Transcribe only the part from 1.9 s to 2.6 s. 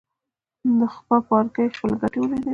ګټې ولیدلې.